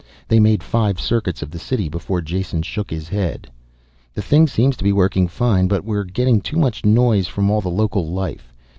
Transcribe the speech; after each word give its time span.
They 0.27 0.39
made 0.39 0.63
five 0.63 0.99
circuits 0.99 1.43
of 1.43 1.51
the 1.51 1.59
city 1.59 1.87
before 1.87 2.21
Jason 2.21 2.63
shook 2.63 2.89
his 2.89 3.09
head. 3.09 3.51
"The 4.15 4.23
thing 4.23 4.47
seems 4.47 4.75
to 4.77 4.83
be 4.83 4.91
working 4.91 5.27
fine, 5.27 5.67
but 5.67 5.85
we're 5.85 6.05
getting 6.05 6.41
too 6.41 6.57
much 6.57 6.83
noise 6.83 7.27
from 7.27 7.51
all 7.51 7.61
the 7.61 7.69
local 7.69 8.07
life. 8.09 8.51